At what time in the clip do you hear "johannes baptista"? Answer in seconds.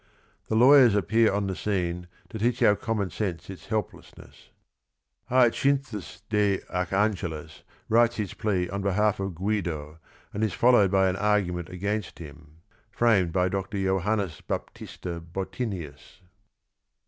13.77-15.21